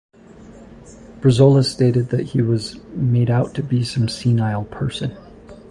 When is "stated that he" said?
1.63-2.41